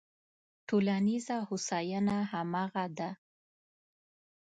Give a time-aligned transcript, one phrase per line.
[0.67, 3.09] ټولنیزه هوساینه همغه ده.